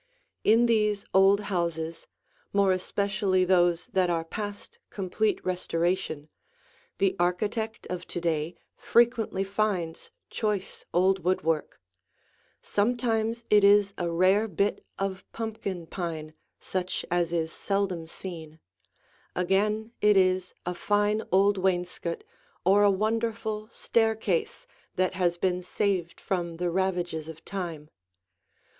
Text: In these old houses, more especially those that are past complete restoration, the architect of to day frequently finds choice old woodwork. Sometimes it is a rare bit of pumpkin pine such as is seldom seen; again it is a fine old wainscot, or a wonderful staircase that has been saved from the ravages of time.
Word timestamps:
In 0.43 0.65
these 0.65 1.05
old 1.13 1.41
houses, 1.41 2.07
more 2.51 2.71
especially 2.71 3.45
those 3.45 3.85
that 3.93 4.09
are 4.09 4.23
past 4.25 4.79
complete 4.89 5.39
restoration, 5.45 6.27
the 6.97 7.15
architect 7.19 7.85
of 7.87 8.07
to 8.07 8.19
day 8.19 8.55
frequently 8.75 9.43
finds 9.43 10.09
choice 10.31 10.85
old 10.91 11.23
woodwork. 11.23 11.79
Sometimes 12.63 13.43
it 13.51 13.63
is 13.63 13.93
a 13.95 14.09
rare 14.09 14.47
bit 14.47 14.83
of 14.97 15.23
pumpkin 15.33 15.85
pine 15.85 16.33
such 16.59 17.05
as 17.11 17.31
is 17.31 17.51
seldom 17.53 18.07
seen; 18.07 18.57
again 19.35 19.91
it 20.01 20.17
is 20.17 20.55
a 20.65 20.73
fine 20.73 21.21
old 21.31 21.59
wainscot, 21.59 22.23
or 22.65 22.81
a 22.81 22.89
wonderful 22.89 23.69
staircase 23.71 24.65
that 24.95 25.13
has 25.13 25.37
been 25.37 25.61
saved 25.61 26.19
from 26.19 26.57
the 26.57 26.71
ravages 26.71 27.29
of 27.29 27.45
time. 27.45 27.91